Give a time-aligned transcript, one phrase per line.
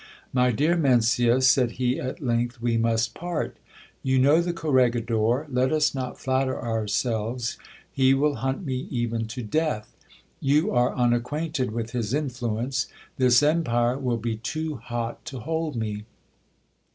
[0.33, 3.57] My dear Mencia, said he at length, we must part.
[4.01, 7.59] You know the corregidor: let us not flatter ourselves;
[7.91, 9.95] he will hunt me even to death.
[10.39, 12.87] You are unacquainted I with his influence;
[13.17, 16.05] this empire will be too hot to hold me.